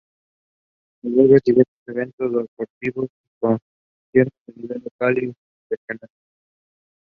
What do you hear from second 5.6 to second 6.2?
regional.